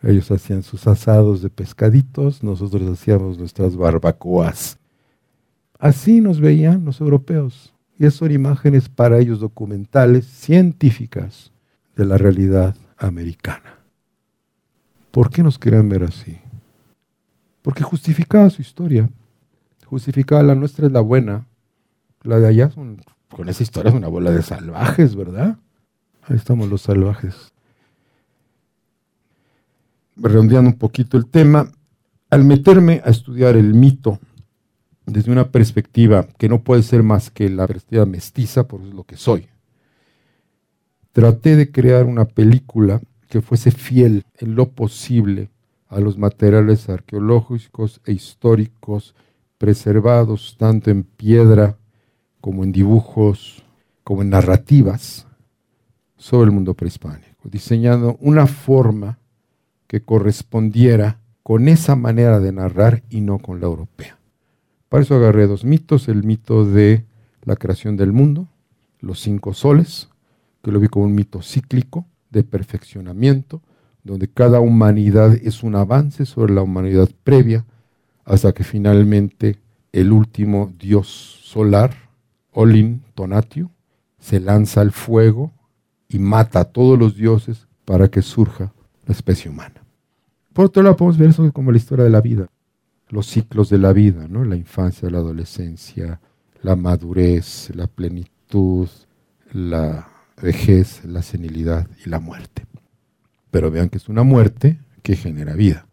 Ellos 0.00 0.30
hacían 0.30 0.62
sus 0.62 0.86
asados 0.86 1.42
de 1.42 1.50
pescaditos, 1.50 2.44
nosotros 2.44 2.88
hacíamos 2.88 3.36
nuestras 3.36 3.74
barbacoas. 3.74 4.78
Así 5.80 6.20
nos 6.20 6.40
veían 6.40 6.84
los 6.84 7.00
europeos. 7.00 7.74
Y 7.98 8.06
esas 8.06 8.20
son 8.20 8.30
imágenes 8.30 8.88
para 8.88 9.18
ellos 9.18 9.40
documentales, 9.40 10.24
científicas 10.24 11.50
de 11.96 12.04
la 12.04 12.16
realidad 12.16 12.76
americana. 12.96 13.77
¿Por 15.18 15.30
qué 15.30 15.42
nos 15.42 15.58
querían 15.58 15.88
ver 15.88 16.04
así? 16.04 16.38
Porque 17.62 17.82
justificaba 17.82 18.48
su 18.50 18.62
historia. 18.62 19.10
Justificaba 19.84 20.44
la 20.44 20.54
nuestra 20.54 20.86
es 20.86 20.92
la 20.92 21.00
buena. 21.00 21.48
La 22.22 22.38
de 22.38 22.46
allá 22.46 22.70
con 22.70 23.48
esa 23.48 23.64
historia 23.64 23.88
es 23.88 23.96
una 23.96 24.06
bola 24.06 24.30
de 24.30 24.42
salvajes, 24.42 25.16
¿verdad? 25.16 25.58
Ahí 26.22 26.36
estamos 26.36 26.68
los 26.68 26.82
salvajes. 26.82 27.34
Redondeando 30.14 30.70
un 30.70 30.78
poquito 30.78 31.16
el 31.16 31.26
tema, 31.26 31.68
al 32.30 32.44
meterme 32.44 33.02
a 33.04 33.10
estudiar 33.10 33.56
el 33.56 33.74
mito 33.74 34.20
desde 35.04 35.32
una 35.32 35.50
perspectiva 35.50 36.28
que 36.38 36.48
no 36.48 36.62
puede 36.62 36.84
ser 36.84 37.02
más 37.02 37.32
que 37.32 37.48
la 37.48 37.66
perspectiva 37.66 38.06
mestiza, 38.06 38.68
por 38.68 38.82
lo 38.82 39.02
que 39.02 39.16
soy, 39.16 39.48
traté 41.10 41.56
de 41.56 41.72
crear 41.72 42.04
una 42.04 42.24
película 42.24 43.00
que 43.28 43.42
fuese 43.42 43.70
fiel 43.70 44.24
en 44.38 44.54
lo 44.54 44.70
posible 44.70 45.50
a 45.88 46.00
los 46.00 46.18
materiales 46.18 46.88
arqueológicos 46.88 48.00
e 48.04 48.12
históricos 48.12 49.14
preservados 49.58 50.56
tanto 50.58 50.90
en 50.90 51.02
piedra 51.02 51.76
como 52.40 52.64
en 52.64 52.72
dibujos, 52.72 53.64
como 54.04 54.22
en 54.22 54.30
narrativas 54.30 55.26
sobre 56.16 56.46
el 56.46 56.52
mundo 56.52 56.74
prehispánico, 56.74 57.48
diseñando 57.48 58.16
una 58.20 58.46
forma 58.46 59.18
que 59.86 60.02
correspondiera 60.02 61.20
con 61.42 61.68
esa 61.68 61.96
manera 61.96 62.40
de 62.40 62.52
narrar 62.52 63.02
y 63.08 63.20
no 63.20 63.38
con 63.38 63.60
la 63.60 63.66
europea. 63.66 64.18
Para 64.88 65.02
eso 65.02 65.16
agarré 65.16 65.46
dos 65.46 65.64
mitos, 65.64 66.08
el 66.08 66.24
mito 66.24 66.64
de 66.64 67.04
la 67.42 67.56
creación 67.56 67.96
del 67.96 68.12
mundo, 68.12 68.48
los 69.00 69.20
cinco 69.20 69.54
soles, 69.54 70.08
que 70.62 70.72
lo 70.72 70.80
vi 70.80 70.88
como 70.88 71.06
un 71.06 71.14
mito 71.14 71.40
cíclico 71.42 72.06
de 72.30 72.44
perfeccionamiento, 72.44 73.62
donde 74.04 74.28
cada 74.28 74.60
humanidad 74.60 75.34
es 75.34 75.62
un 75.62 75.74
avance 75.74 76.26
sobre 76.26 76.54
la 76.54 76.62
humanidad 76.62 77.08
previa, 77.24 77.64
hasta 78.24 78.52
que 78.52 78.64
finalmente 78.64 79.58
el 79.92 80.12
último 80.12 80.72
dios 80.78 81.08
solar, 81.42 81.94
Olin 82.52 83.02
Tonatio, 83.14 83.70
se 84.18 84.40
lanza 84.40 84.80
al 84.80 84.92
fuego 84.92 85.52
y 86.08 86.18
mata 86.18 86.60
a 86.60 86.64
todos 86.64 86.98
los 86.98 87.16
dioses 87.16 87.68
para 87.84 88.08
que 88.08 88.22
surja 88.22 88.72
la 89.06 89.12
especie 89.12 89.50
humana. 89.50 89.82
Por 90.52 90.66
otro 90.66 90.82
lado, 90.82 90.96
podemos 90.96 91.18
ver 91.18 91.30
eso 91.30 91.52
como 91.52 91.70
la 91.70 91.78
historia 91.78 92.04
de 92.04 92.10
la 92.10 92.20
vida, 92.20 92.48
los 93.08 93.26
ciclos 93.26 93.70
de 93.70 93.78
la 93.78 93.92
vida, 93.92 94.26
¿no? 94.28 94.44
la 94.44 94.56
infancia, 94.56 95.08
la 95.08 95.18
adolescencia, 95.18 96.20
la 96.62 96.76
madurez, 96.76 97.70
la 97.74 97.86
plenitud, 97.86 98.88
la 99.52 100.08
vejez, 100.42 101.04
la 101.04 101.22
senilidad 101.22 101.88
y 102.04 102.08
la 102.08 102.20
muerte. 102.20 102.66
Pero 103.50 103.70
vean 103.70 103.88
que 103.88 103.98
es 103.98 104.08
una 104.08 104.22
muerte 104.22 104.78
que 105.02 105.16
genera 105.16 105.54
vida. 105.54 105.86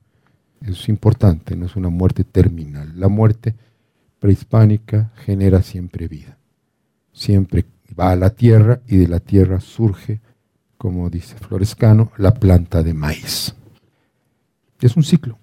Eso 0.62 0.74
es 0.74 0.90
importante, 0.90 1.56
no 1.56 1.66
es 1.66 1.76
una 1.76 1.90
muerte 1.90 2.24
terminal. 2.24 3.00
La 3.00 3.08
muerte 3.08 3.56
prehispánica 4.20 5.12
genera 5.16 5.62
siempre 5.62 6.08
vida. 6.08 6.38
Siempre 7.14 7.66
va 7.98 8.12
a 8.12 8.16
la 8.16 8.32
tierra 8.32 8.82
y 8.88 8.98
de 8.98 9.08
la 9.08 9.20
tierra 9.20 9.60
surge, 9.60 10.22
como 10.78 11.10
dice 11.10 11.36
Florescano, 11.36 12.12
la 12.18 12.34
planta 12.34 12.84
de 12.84 12.94
maíz. 12.94 13.56
Es 14.82 14.98
un 14.98 15.04
ciclo. 15.04 15.38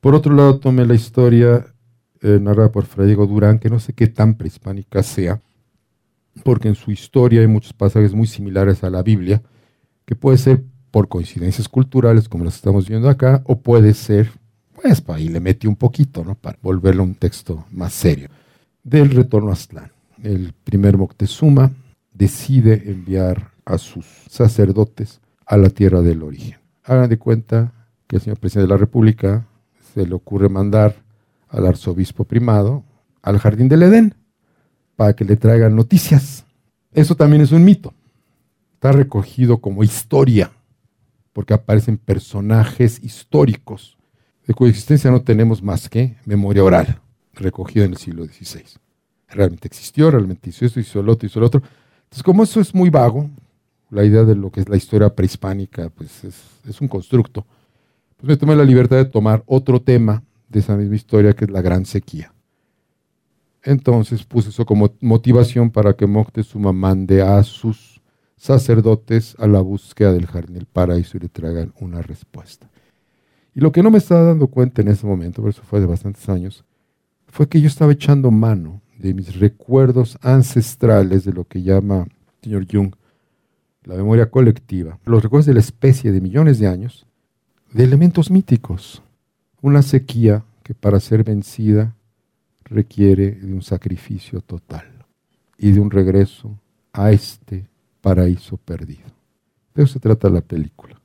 Por 0.00 0.14
otro 0.14 0.34
lado, 0.34 0.58
tomé 0.58 0.86
la 0.86 0.94
historia 0.94 1.66
eh, 2.22 2.38
narrada 2.40 2.72
por 2.72 2.86
Fray 2.86 3.06
Diego 3.06 3.26
Durán, 3.26 3.58
que 3.58 3.70
no 3.70 3.78
sé 3.78 3.92
qué 3.92 4.06
tan 4.06 4.34
prehispánica 4.34 5.02
sea, 5.02 5.40
porque 6.44 6.68
en 6.68 6.74
su 6.74 6.90
historia 6.90 7.40
hay 7.40 7.46
muchos 7.46 7.72
pasajes 7.72 8.14
muy 8.14 8.26
similares 8.26 8.84
a 8.84 8.90
la 8.90 9.02
Biblia, 9.02 9.42
que 10.04 10.16
puede 10.16 10.38
ser 10.38 10.64
por 10.90 11.08
coincidencias 11.08 11.68
culturales, 11.68 12.28
como 12.28 12.44
las 12.44 12.56
estamos 12.56 12.88
viendo 12.88 13.08
acá, 13.08 13.42
o 13.46 13.60
puede 13.60 13.94
ser, 13.94 14.30
pues, 14.74 15.02
ahí 15.08 15.28
le 15.28 15.40
metí 15.40 15.66
un 15.66 15.76
poquito, 15.76 16.24
¿no? 16.24 16.34
Para 16.34 16.58
volverlo 16.62 17.02
un 17.02 17.14
texto 17.14 17.64
más 17.70 17.92
serio. 17.92 18.28
Del 18.82 19.10
retorno 19.10 19.50
a 19.50 19.52
Aztlán. 19.52 19.92
El 20.22 20.52
primer 20.64 20.96
Moctezuma 20.96 21.72
decide 22.12 22.90
enviar 22.90 23.52
a 23.64 23.78
sus 23.78 24.06
sacerdotes 24.28 25.20
a 25.46 25.56
la 25.56 25.70
tierra 25.70 26.02
del 26.02 26.22
origen. 26.22 26.58
Hagan 26.84 27.08
de 27.08 27.18
cuenta 27.18 27.72
que 28.06 28.16
el 28.16 28.22
señor 28.22 28.38
presidente 28.38 28.66
de 28.66 28.74
la 28.74 28.80
República 28.80 29.46
se 29.94 30.06
le 30.06 30.14
ocurre 30.14 30.48
mandar 30.48 30.96
al 31.48 31.66
arzobispo 31.66 32.24
primado 32.24 32.84
al 33.22 33.38
jardín 33.38 33.68
del 33.68 33.82
Edén 33.82 34.14
para 35.00 35.14
que 35.14 35.24
le 35.24 35.38
traigan 35.38 35.74
noticias. 35.74 36.44
Eso 36.92 37.14
también 37.14 37.40
es 37.40 37.52
un 37.52 37.64
mito. 37.64 37.94
Está 38.74 38.92
recogido 38.92 39.56
como 39.56 39.82
historia, 39.82 40.52
porque 41.32 41.54
aparecen 41.54 41.96
personajes 41.96 43.02
históricos 43.02 43.96
de 44.46 44.52
cuya 44.52 44.68
existencia 44.68 45.10
no 45.10 45.22
tenemos 45.22 45.62
más 45.62 45.88
que 45.88 46.18
memoria 46.26 46.62
oral, 46.62 47.00
recogida 47.32 47.86
en 47.86 47.92
el 47.92 47.96
siglo 47.96 48.26
XVI. 48.26 48.62
Realmente 49.26 49.68
existió, 49.68 50.10
realmente 50.10 50.50
hizo 50.50 50.66
esto, 50.66 50.80
hizo 50.80 51.02
lo 51.02 51.12
otro, 51.12 51.26
hizo 51.26 51.40
lo 51.40 51.46
otro. 51.46 51.62
Entonces, 52.02 52.22
como 52.22 52.42
eso 52.42 52.60
es 52.60 52.74
muy 52.74 52.90
vago, 52.90 53.30
la 53.88 54.04
idea 54.04 54.24
de 54.24 54.34
lo 54.34 54.50
que 54.50 54.60
es 54.60 54.68
la 54.68 54.76
historia 54.76 55.08
prehispánica, 55.14 55.88
pues 55.88 56.24
es, 56.24 56.34
es 56.68 56.78
un 56.78 56.88
constructo, 56.88 57.46
pues 58.18 58.28
me 58.28 58.36
tomé 58.36 58.54
la 58.54 58.64
libertad 58.64 58.98
de 58.98 59.06
tomar 59.06 59.42
otro 59.46 59.80
tema 59.80 60.22
de 60.46 60.60
esa 60.60 60.76
misma 60.76 60.96
historia, 60.96 61.32
que 61.32 61.46
es 61.46 61.50
la 61.50 61.62
gran 61.62 61.86
sequía. 61.86 62.34
Entonces 63.62 64.24
puse 64.24 64.50
eso 64.50 64.64
como 64.64 64.90
motivación 65.00 65.70
para 65.70 65.94
que 65.94 66.06
Moctezuma 66.06 66.72
mande 66.72 67.22
a 67.22 67.42
sus 67.42 68.00
sacerdotes 68.36 69.36
a 69.38 69.46
la 69.46 69.60
búsqueda 69.60 70.12
del 70.12 70.26
jardín 70.26 70.54
del 70.54 70.66
paraíso 70.66 71.16
y 71.16 71.20
le 71.20 71.28
traigan 71.28 71.74
una 71.78 72.00
respuesta. 72.00 72.70
Y 73.54 73.60
lo 73.60 73.72
que 73.72 73.82
no 73.82 73.90
me 73.90 73.98
estaba 73.98 74.22
dando 74.22 74.46
cuenta 74.46 74.80
en 74.80 74.88
ese 74.88 75.06
momento, 75.06 75.42
pero 75.42 75.50
eso 75.50 75.62
fue 75.62 75.80
de 75.80 75.86
bastantes 75.86 76.28
años, 76.28 76.64
fue 77.26 77.48
que 77.48 77.60
yo 77.60 77.66
estaba 77.66 77.92
echando 77.92 78.30
mano 78.30 78.80
de 78.98 79.12
mis 79.12 79.38
recuerdos 79.38 80.18
ancestrales 80.22 81.24
de 81.24 81.32
lo 81.32 81.44
que 81.44 81.62
llama 81.62 82.06
el 82.06 82.44
señor 82.44 82.66
Jung 82.70 82.94
la 83.84 83.96
memoria 83.96 84.30
colectiva, 84.30 84.98
los 85.04 85.22
recuerdos 85.22 85.46
de 85.46 85.54
la 85.54 85.60
especie 85.60 86.12
de 86.12 86.20
millones 86.20 86.58
de 86.58 86.66
años, 86.66 87.06
de 87.72 87.84
elementos 87.84 88.30
míticos. 88.30 89.02
Una 89.62 89.82
sequía 89.82 90.44
que 90.62 90.74
para 90.74 91.00
ser 91.00 91.24
vencida 91.24 91.94
requiere 92.70 93.32
de 93.32 93.52
un 93.52 93.62
sacrificio 93.62 94.40
total 94.40 95.04
y 95.58 95.72
de 95.72 95.80
un 95.80 95.90
regreso 95.90 96.58
a 96.92 97.10
este 97.10 97.68
paraíso 98.00 98.56
perdido. 98.56 99.10
De 99.74 99.82
eso 99.82 99.94
se 99.94 100.00
trata 100.00 100.30
la 100.30 100.40
película. 100.40 101.00